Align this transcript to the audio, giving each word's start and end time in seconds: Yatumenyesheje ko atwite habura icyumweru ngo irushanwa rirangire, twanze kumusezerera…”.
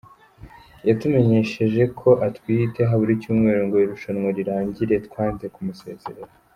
Yatumenyesheje 0.87 1.81
ko 1.99 2.09
atwite 2.27 2.79
habura 2.89 3.11
icyumweru 3.17 3.61
ngo 3.67 3.75
irushanwa 3.83 4.29
rirangire, 4.37 4.95
twanze 5.07 5.45
kumusezerera…”. 5.53 6.33